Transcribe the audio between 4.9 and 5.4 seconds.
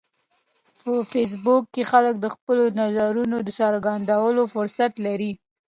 لري